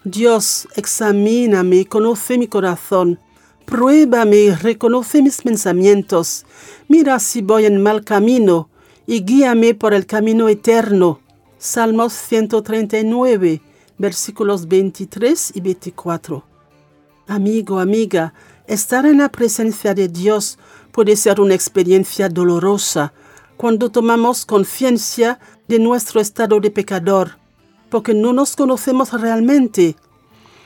Dios, 0.05 0.69
examíname 0.77 1.87
conoce 1.87 2.39
mi 2.39 2.47
corazón. 2.47 3.19
Pruébame 3.67 4.37
y 4.37 4.51
reconoce 4.53 5.23
mis 5.23 5.43
pensamientos. 5.43 6.47
Mira 6.87 7.19
si 7.19 7.43
voy 7.43 7.67
en 7.67 7.83
mal 7.83 8.05
camino 8.05 8.71
y 9.09 9.25
guíame 9.25 9.75
por 9.75 9.93
el 9.93 10.07
camino 10.07 10.49
eterno. 10.49 11.19
Salmos 11.59 12.13
139, 12.13 13.61
versículos 13.99 14.69
23 14.69 15.53
y 15.55 15.61
24. 15.61 16.45
Amigo, 17.27 17.79
amiga, 17.79 18.35
estar 18.67 19.07
en 19.07 19.19
la 19.19 19.31
presencia 19.31 19.95
de 19.95 20.09
Dios 20.09 20.59
puede 20.93 21.17
ser 21.17 21.41
una 21.41 21.55
experiencia 21.55 22.29
dolorosa 22.29 23.13
cuando 23.57 23.91
tomamos 23.91 24.45
conciencia 24.45 25.39
de 25.69 25.79
nuestro 25.79 26.21
estado 26.21 26.59
de 26.61 26.71
pecador, 26.71 27.39
porque 27.91 28.13
no 28.15 28.33
nos 28.33 28.57
conocemos 28.57 29.13
realmente. 29.13 29.97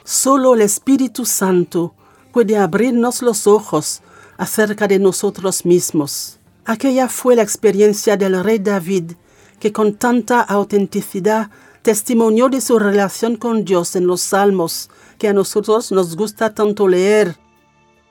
Solo 0.05 0.55
el 0.55 0.63
Espíritu 0.63 1.27
Santo 1.27 1.95
puede 2.33 2.57
abrirnos 2.57 3.23
los 3.23 3.47
ojos 3.47 4.03
acerca 4.39 4.89
de 4.89 4.99
nosotros 4.99 5.65
mismos. 5.65 6.39
Aquella 6.65 7.09
fue 7.09 7.37
la 7.37 7.43
experiencia 7.43 8.17
del 8.17 8.43
rey 8.43 8.59
David, 8.59 9.13
que 9.61 9.73
con 9.73 9.95
tanta 9.95 10.41
autenticidad 10.41 11.51
testimonió 11.87 12.49
de 12.49 12.61
su 12.61 12.81
relación 12.81 13.37
con 13.37 13.65
Dios 13.65 13.95
en 13.95 14.09
los 14.09 14.21
salmos, 14.21 14.91
que 15.19 15.29
a 15.29 15.33
nosotros 15.33 15.93
nos 15.93 16.17
gusta 16.17 16.53
tanto 16.53 16.89
leer. 16.89 17.37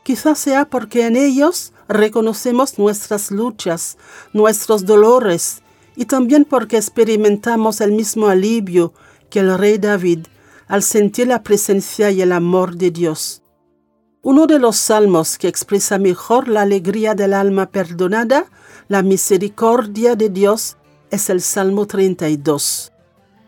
Quizás 0.02 0.40
sea 0.40 0.64
porque 0.64 1.06
en 1.06 1.18
ellos 1.18 1.74
reconocemos 1.90 2.80
nuestras 2.80 3.32
luchas, 3.32 3.98
nuestros 4.32 4.86
dolores, 4.86 5.62
y 5.98 6.06
también 6.06 6.46
porque 6.46 6.78
experimentamos 6.78 7.82
el 7.82 7.92
mismo 7.92 8.30
alivio 8.30 8.94
que 9.30 9.42
el 9.42 9.58
rey 9.58 9.78
David 9.78 10.20
al 10.70 10.82
sentir 10.82 11.28
la 11.28 11.44
presencia 11.44 12.12
y 12.12 12.22
el 12.22 12.32
amor 12.32 12.78
de 12.78 12.92
Dios. 12.92 13.42
Uno 14.22 14.48
de 14.48 14.58
los 14.58 14.78
salmos 14.78 15.38
que 15.38 15.50
expresa 15.50 15.98
mejor 15.98 16.48
la 16.48 16.62
alegría 16.62 17.14
del 17.14 17.34
alma 17.34 17.66
perdonada, 17.66 18.46
la 18.88 19.04
misericordia 19.04 20.16
de 20.16 20.30
Dios, 20.30 20.78
es 21.12 21.30
el 21.30 21.42
Salmo 21.42 21.86
32. 21.88 22.94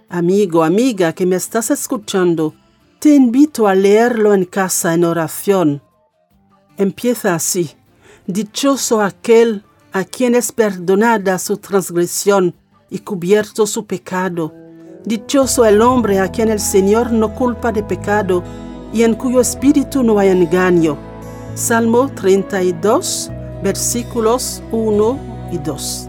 Amigo, 0.10 0.64
amiga 0.64 1.12
que 1.12 1.26
me 1.26 1.36
estás 1.36 1.70
escuchando, 1.70 2.54
te 3.00 3.14
invito 3.14 3.68
a 3.68 3.76
leerlo 3.76 4.34
en 4.34 4.46
casa 4.46 4.94
en 4.94 5.04
oración. 5.04 5.82
Empieza 6.78 7.36
así. 7.36 7.72
Dichoso 8.26 9.02
aquel 9.02 9.66
a 9.92 10.06
quien 10.06 10.34
es 10.34 10.54
perdonada 10.54 11.38
su 11.40 11.58
transgresión 11.58 12.56
y 12.90 13.00
cubierto 13.00 13.68
su 13.68 13.86
pecado. 13.86 14.54
Dichoso 15.04 15.66
el 15.66 15.82
hombre 15.82 16.22
a 16.22 16.32
quien 16.32 16.48
el 16.48 16.62
Señor 16.62 17.12
no 17.12 17.36
culpa 17.36 17.74
de 17.74 17.84
pecado 17.84 18.46
y 18.94 19.04
en 19.04 19.14
cuyo 19.14 19.42
espíritu 19.42 20.04
no 20.04 20.20
hay 20.20 20.30
engaño. 20.30 20.98
Salmo 21.54 22.10
32, 22.16 23.30
versículos 23.62 24.64
1 24.72 25.20
y 25.52 25.58
2. 25.58 26.08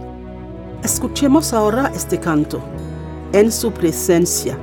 Escuchemos 0.84 1.52
ahora 1.52 1.90
este 1.96 2.20
canto, 2.20 2.62
En 3.32 3.50
su 3.52 3.70
presencia, 3.72 4.58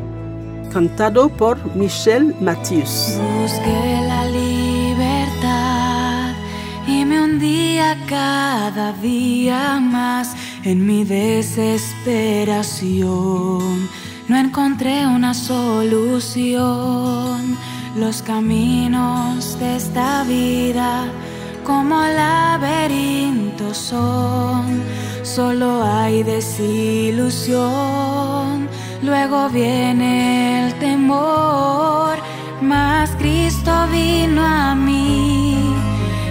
cantado 0.73 1.29
por 1.29 1.63
Michel 1.75 2.35
Mathius. 2.41 3.19
Busqué 3.39 4.01
la 4.07 4.25
libertad 4.25 6.33
y 6.87 7.05
me 7.05 7.21
hundía 7.21 7.95
cada 8.09 8.91
día 8.93 9.79
más 9.79 10.33
en 10.63 10.83
mi 10.83 11.03
desesperación. 11.03 13.87
No 14.27 14.35
encontré 14.35 15.05
una 15.05 15.35
solución. 15.35 16.65
Los 17.95 18.23
caminos 18.23 19.59
de 19.59 19.75
esta 19.75 20.23
vida 20.23 21.05
como 21.63 22.01
laberintos 22.01 23.77
son. 23.77 24.81
Solo 25.21 25.83
hay 25.83 26.23
desilusión. 26.23 28.14
Luego 29.05 29.49
viene 29.49 30.65
el 30.65 30.73
temor. 30.79 32.17
Mas 32.59 33.11
Cristo 33.19 33.71
vino 33.91 34.41
a 34.43 34.73
mí 34.73 35.75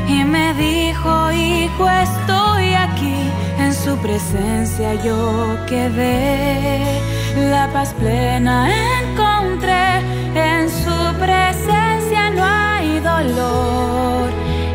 y 0.08 0.24
me 0.24 0.52
dijo, 0.54 1.30
hijo, 1.30 1.88
estoy 1.88 2.74
aquí. 2.74 3.30
En 3.60 3.72
su 3.72 3.96
presencia 3.98 4.94
yo 5.04 5.56
quedé. 5.68 7.00
La 7.48 7.70
paz 7.72 7.94
plena 7.94 8.68
encontré. 9.00 10.00
En 10.34 10.68
su 10.68 10.98
presencia 11.20 12.30
no 12.30 12.44
hay 12.44 12.98
dolor. 12.98 14.30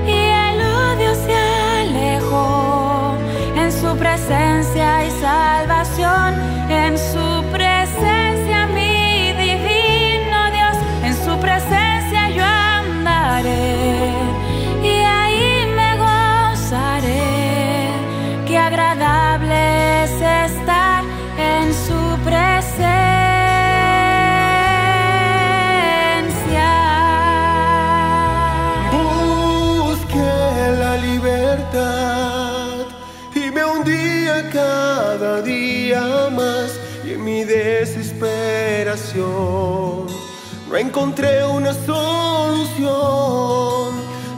Y 0.08 0.20
el 0.48 0.62
odio 0.62 1.16
se 1.26 1.36
alejó. 1.82 3.18
En 3.58 3.70
su 3.74 3.94
presencia 3.98 4.98
hay 5.00 5.12
salvación. 5.12 6.50
Agradable 18.70 20.04
es 20.04 20.12
estar 20.12 21.04
en 21.38 21.74
su 21.74 22.18
presencia. 22.24 22.50
Busqué 28.92 30.78
la 30.84 30.98
libertad 30.98 32.86
y 33.34 33.50
me 33.50 33.66
hundía 33.66 34.52
cada 34.52 35.42
día 35.42 36.30
más 36.32 36.80
y 37.04 37.14
en 37.14 37.24
mi 37.24 37.44
desesperación 37.44 40.06
no 40.70 40.78
encontré 40.78 41.44
una 41.44 41.74
solución. 41.74 42.88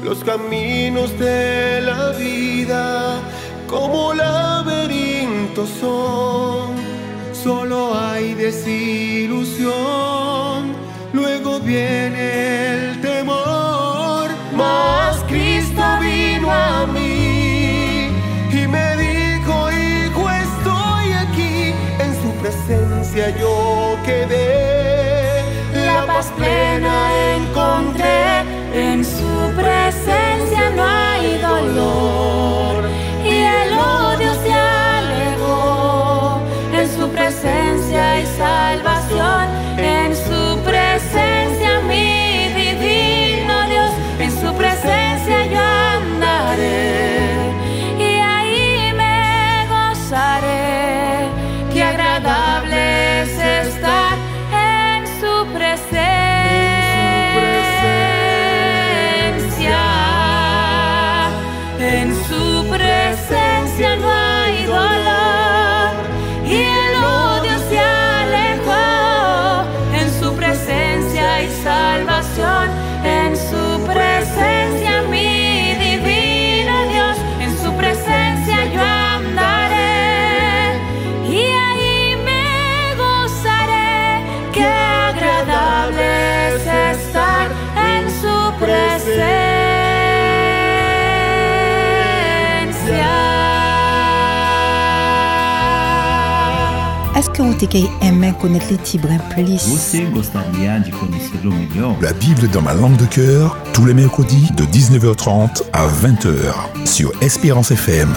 Los 0.05 0.23
caminos 0.23 1.19
de 1.19 1.81
la 1.81 2.11
vida 2.11 3.19
como 3.81 4.13
laberintos 4.13 5.69
son. 5.79 6.75
Solo 7.33 7.95
hay 7.99 8.35
desilusión, 8.35 9.71
luego 11.13 11.59
viene 11.59 12.21
el 12.73 13.01
temor. 13.01 14.29
Mas 14.55 15.23
Cristo 15.27 15.81
vino 15.99 16.51
a 16.51 16.85
mí 16.85 18.09
y 18.51 18.67
me 18.67 18.87
dijo, 18.97 19.71
hijo, 19.71 20.29
estoy 20.29 21.13
aquí. 21.25 21.73
En 22.03 22.11
su 22.21 22.29
presencia 22.41 23.35
yo 23.39 23.97
quedé. 24.05 25.43
La 25.73 26.05
paz 26.05 26.31
plena 26.37 27.10
avez 97.53 97.89
aimé 98.01 98.33
connaître 98.39 98.67
les 98.69 98.77
Tibrins 98.77 99.19
plus 99.29 99.67
Você 99.67 100.05
gostaria 100.05 100.79
de 100.79 100.91
conhecê-lo 100.91 101.51
melhor? 101.51 101.95
La 102.01 102.13
Bible 102.13 102.47
dans 102.49 102.61
ma 102.61 102.73
langue 102.73 102.97
de 102.97 103.05
cœur, 103.05 103.57
tous 103.73 103.85
les 103.85 103.93
mercredis 103.93 104.51
de 104.55 104.63
19h30 104.65 105.63
à 105.73 105.87
20h 105.87 106.85
sur 106.85 107.11
Espérance 107.21 107.71
FM. 107.71 108.09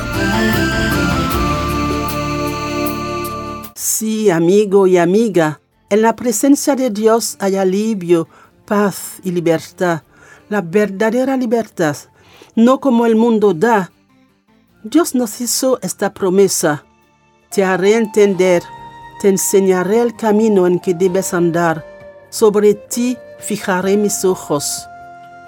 Sí, 3.77 4.31
amigo 4.31 4.87
y 4.87 4.99
amiga, 4.99 5.61
en 5.91 6.03
la 6.03 6.15
presencia 6.15 6.75
de 6.75 6.91
Dios 6.91 7.37
hay 7.41 7.57
alivio, 7.57 8.29
paz 8.67 9.21
y 9.25 9.31
libertad. 9.31 10.03
la 10.49 10.61
verdadera 10.61 11.37
libertad, 11.37 11.97
no 12.55 12.81
como 12.81 13.07
el 13.07 13.17
mundo 13.17 13.55
da. 13.55 13.91
Dios 14.83 15.15
nos 15.15 15.41
hizo 15.41 15.79
esta 15.83 16.13
promesa. 16.13 16.85
Te 17.51 17.65
haré 17.65 17.95
entender, 17.97 18.63
te 19.25 19.31
enseñaré 19.31 20.03
el 20.03 20.15
camino 20.15 20.67
en 20.67 20.79
que 20.79 20.93
debes 20.93 21.33
andar. 21.33 21.83
Sobre 22.29 22.75
ti 22.75 23.17
fijaré 23.39 23.97
mis 23.97 24.23
ojos. 24.23 24.87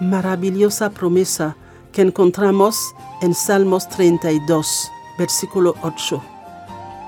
Maravillosa 0.01 0.89
promesa 0.89 1.59
que 1.93 2.01
encontramos 2.01 2.75
en 3.21 3.35
Salmos 3.35 3.87
32, 3.91 4.91
versículo 5.19 5.75
8. 5.83 6.23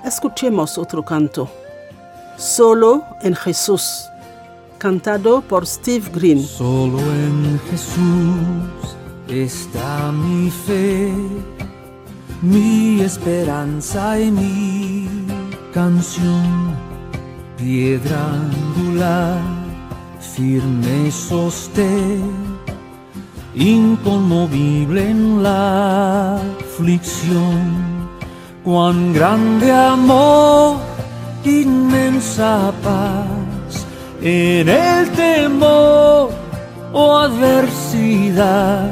Escuchemos 0.05 0.77
otro 0.77 1.03
canto. 1.03 1.49
Solo 2.37 3.03
en 3.23 3.35
Jesús, 3.35 4.05
cantado 4.77 5.41
por 5.41 5.67
Steve 5.67 6.11
Green. 6.13 6.43
Solo 6.43 6.99
en 6.99 7.59
Jesús 7.71 8.95
está 9.27 10.13
mi 10.13 10.51
fe, 10.51 11.15
mi 12.43 13.01
esperanza 13.01 14.21
y 14.21 14.31
mi 14.31 15.28
canción. 15.73 16.77
Piedra 17.57 18.19
angular, 18.35 19.41
firme 20.21 21.11
sostén, 21.11 22.31
inconmovible 23.55 25.11
en 25.11 25.43
la 25.43 26.37
aflicción. 26.37 28.09
Cuán 28.65 29.13
grande 29.13 29.73
amor, 29.73 30.77
inmensa 31.45 32.73
paz 32.83 33.87
en 34.23 34.69
el 34.69 35.11
temor 35.11 36.31
o 36.93 37.17
adversidad, 37.17 38.91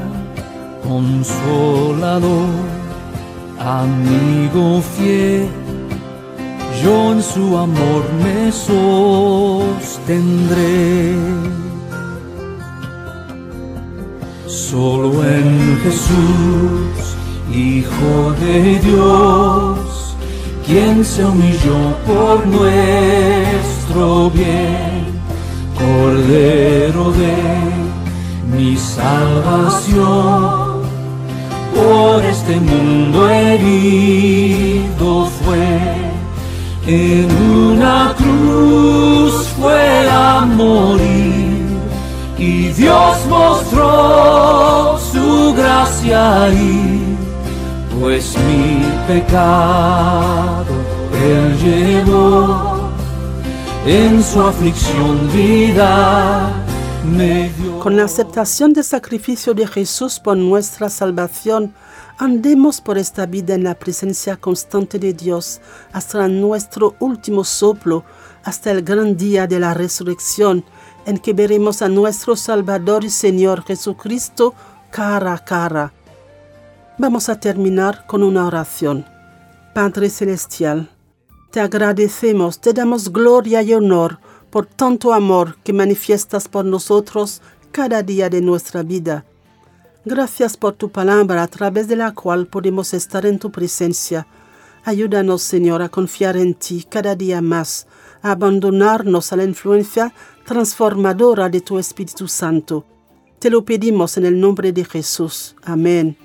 consolador, 0.83 2.49
amigo 3.59 4.81
fiel, 4.81 5.49
yo 6.83 7.13
en 7.13 7.23
su 7.23 7.57
amor 7.57 8.05
me 8.23 8.53
sostendré. 8.53 9.87
Solo 14.47 15.25
en 15.25 15.79
Jesús, 15.83 17.17
Hijo 17.53 18.35
de 18.41 18.79
Dios, 18.81 20.17
quien 20.67 21.05
se 21.05 21.25
humilló 21.25 21.97
por 22.07 22.47
nuestro 22.47 24.31
bien, 24.31 25.07
Cordero 25.79 27.13
de 27.13 27.37
mi 28.53 28.77
salvación, 28.77 30.07
por 31.75 32.25
este 32.25 32.61
mundo 32.61 33.29
herido 33.29 35.27
fue, 35.27 36.06
en 36.87 37.31
una 37.31 38.15
cruz 38.17 39.49
fue 39.61 40.09
a 40.11 40.45
morir, 40.47 41.67
y 42.39 42.69
Dios 42.69 43.27
mostró 43.29 44.99
su 45.13 45.55
gracia 45.55 46.45
ahí 46.45 47.17
pues 48.01 48.37
mi 48.47 48.85
pecado 49.07 50.65
él 51.13 51.57
llevó 51.59 52.91
en 53.87 54.23
su 54.23 54.41
aflicción 54.41 55.31
vida 55.33 56.53
me. 57.05 57.51
Con 57.81 57.97
la 57.97 58.05
aceptación 58.05 58.73
del 58.73 58.85
sacrificio 58.85 59.55
de 59.55 59.67
Jesús 59.67 60.19
por 60.19 60.37
nuestra 60.37 60.91
salvación, 60.91 61.73
andemos 62.19 62.81
por 62.81 62.99
esta 62.99 63.27
vida 63.27 63.55
en 63.55 63.65
la 63.65 63.75
presencia 63.75 64.37
constante 64.37 64.99
de 64.99 65.13
Dios 65.13 65.61
hasta 65.93 66.29
nuestro 66.29 66.95
último 67.01 67.45
soplo, 67.45 68.05
hasta 68.45 68.71
el 68.71 68.83
gran 68.83 69.17
día 69.17 69.47
de 69.47 69.61
la 69.61 69.75
resurrección, 69.75 70.65
en 71.05 71.19
que 71.19 71.33
veremos 71.33 71.83
a 71.83 71.89
nuestro 71.89 72.37
Salvador 72.37 73.05
y 73.05 73.11
Señor 73.11 73.65
Jesucristo 73.65 74.55
cara 74.91 75.35
a 75.35 75.45
cara. 75.45 75.93
Vamos 76.99 77.29
a 77.29 77.39
terminar 77.39 78.07
con 78.07 78.23
una 78.23 78.47
oración. 78.47 79.05
Padre 79.75 80.09
Celestial, 80.09 80.89
te 81.51 81.61
agradecemos, 81.61 82.61
te 82.61 82.73
damos 82.73 83.13
gloria 83.13 83.63
y 83.63 83.75
honor 83.75 84.19
por 84.51 84.67
tanto 84.67 85.13
amor 85.13 85.59
que 85.63 85.73
manifiestas 85.73 86.49
por 86.49 86.65
nosotros 86.65 87.43
cada 87.73 88.03
día 88.03 88.31
de 88.31 88.41
nuestra 88.41 88.83
vida. 88.83 89.27
Gracias 90.07 90.57
por 90.57 90.75
tu 90.75 90.91
palabra 90.91 91.43
a 91.43 91.49
través 91.49 91.89
de 91.89 91.97
la 91.97 92.15
cual 92.15 92.47
podemos 92.47 92.95
estar 92.95 93.27
en 93.27 93.41
tu 93.41 93.51
presencia. 93.51 94.29
Ayúdanos, 94.85 95.43
Señor, 95.43 95.83
a 95.83 95.89
confiar 95.89 96.37
en 96.37 96.55
ti 96.55 96.87
cada 96.89 97.17
día 97.17 97.43
más, 97.43 97.89
a 98.23 98.31
abandonarnos 98.31 99.33
a 99.33 99.37
la 99.37 99.43
influencia 99.43 100.15
transformadora 100.45 101.49
de 101.49 101.61
tu 101.61 101.77
Espíritu 101.81 102.29
Santo. 102.29 102.85
Te 103.41 103.51
lo 103.51 103.65
pedimos 103.65 104.17
en 104.17 104.27
el 104.27 104.39
nombre 104.39 104.73
de 104.73 104.85
Jesús. 104.85 105.57
Amén. 105.65 106.17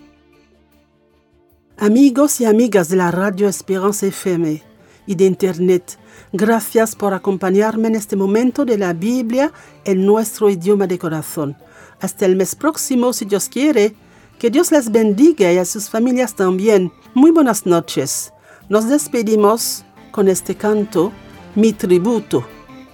Amigos 1.75 2.39
y 2.39 2.45
amigas 2.45 2.87
de 2.87 2.97
la 2.97 3.09
Radio 3.09 3.47
Esperanza 3.47 4.05
FM 4.05 4.70
y 5.05 5.15
de 5.15 5.25
Internet, 5.25 5.97
gracias 6.31 6.95
por 6.95 7.13
acompañarme 7.13 7.87
en 7.87 7.95
este 7.95 8.15
momento 8.15 8.65
de 8.65 8.77
la 8.77 8.93
Biblia 8.93 9.51
en 9.85 10.05
nuestro 10.05 10.49
idioma 10.49 10.87
de 10.87 10.99
corazón. 10.99 11.57
Hasta 11.99 12.25
el 12.25 12.35
mes 12.35 12.55
próximo, 12.55 13.13
si 13.13 13.25
Dios 13.25 13.49
quiere. 13.49 13.95
Que 14.39 14.49
Dios 14.49 14.71
les 14.71 14.91
bendiga 14.91 15.51
y 15.53 15.57
a 15.59 15.65
sus 15.65 15.89
familias 15.89 16.35
también. 16.35 16.91
Muy 17.13 17.29
buenas 17.29 17.67
noches. 17.67 18.33
Nos 18.69 18.89
despedimos 18.89 19.85
con 20.11 20.27
este 20.27 20.55
canto, 20.55 21.11
Mi 21.53 21.73
Tributo, 21.73 22.43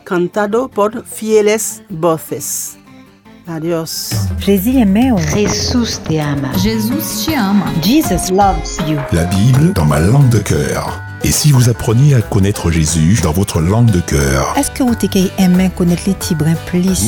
cantado 0.03 0.67
por 0.67 1.05
fieles 1.05 1.83
voces. 1.89 2.77
Adiós. 3.47 4.09
Jésus 4.39 4.75
est 4.75 4.85
meu. 4.85 5.15
Jesús 5.33 5.99
te 5.99 6.19
ama. 6.19 6.51
Jesus 6.57 7.25
te 7.25 7.33
ama. 7.33 7.71
Jesus 7.81 8.29
loves 8.29 8.77
you. 8.85 8.97
La 9.13 9.23
Bible 9.25 9.71
dans 9.73 9.85
ma 9.85 9.99
langue 9.99 10.29
de 10.29 10.39
cœur. 10.39 11.06
Et 11.27 11.31
si 11.31 11.51
vous 11.51 11.67
appreniez 11.67 12.15
à 12.15 12.21
connaître 12.21 12.71
Jésus 12.71 13.19
dans 13.21 13.33
votre 13.33 13.59
langue 13.59 13.91
de 13.91 13.99
cœur, 13.99 14.53
Est-ce 14.55 14.71
que 14.71 14.81
você 14.81 15.09
quer 15.09 15.29
aimer 15.37 15.69
connaître 15.75 16.03
les 16.07 16.13
Tibrins 16.13 16.55
plus? 16.67 17.03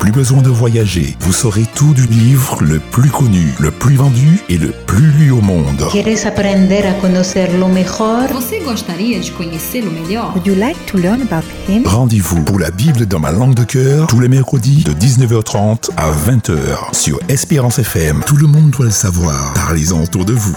Plus 0.00 0.10
besoin 0.10 0.42
de 0.42 0.48
voyager, 0.48 1.16
vous 1.20 1.32
saurez 1.32 1.64
tout 1.76 1.94
du 1.94 2.04
livre 2.08 2.58
le 2.60 2.80
plus 2.80 3.08
connu, 3.08 3.54
le 3.60 3.70
plus 3.70 3.94
vendu 3.94 4.40
et 4.48 4.58
le 4.58 4.72
plus 4.88 5.12
lu 5.12 5.30
au 5.30 5.40
monde. 5.40 5.86
¿Quieres 5.92 6.26
aprender 6.26 6.82
a 6.88 6.94
conocerlo 6.94 7.68
mejor? 7.68 8.32
Você 8.32 8.58
gostaria 8.64 9.20
de 9.20 9.30
conhecê-lo 9.30 9.92
melhor? 9.92 10.32
Would 10.34 10.44
you 10.44 10.56
like 10.56 10.84
to 10.86 10.98
learn 10.98 11.22
about 11.22 11.44
him? 11.68 11.84
Rendez-vous 11.86 12.42
pour 12.42 12.58
la 12.58 12.72
Bible 12.72 13.06
dans 13.06 13.20
ma 13.20 13.30
langue 13.30 13.54
de 13.54 13.62
cœur 13.62 14.08
tous 14.08 14.18
les 14.18 14.28
mercredis 14.28 14.82
de 14.82 14.92
19h30 14.92 15.90
à 15.96 16.10
20h 16.10 16.92
sur 16.92 17.20
Espérance 17.28 17.78
FM. 17.78 18.24
Tout 18.26 18.38
le 18.38 18.48
monde 18.48 18.70
doit 18.70 18.86
le 18.86 18.90
savoir. 18.90 19.54
Parlez-en 19.54 20.02
autour 20.02 20.24
de 20.24 20.32
vous. 20.32 20.56